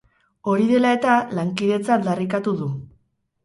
Hori 0.53 0.65
dela 0.71 0.93
eta, 0.95 1.19
lankidetza 1.41 1.95
aldarrikatu 1.99 2.59
du. 2.65 2.75